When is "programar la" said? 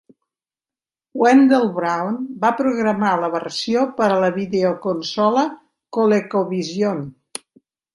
2.63-3.31